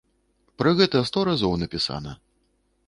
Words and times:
Пра 0.61 0.71
гэта 0.79 1.03
сто 1.11 1.19
разоў 1.31 1.53
напісана. 1.67 2.17